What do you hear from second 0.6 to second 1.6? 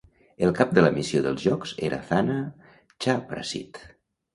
de la missió dels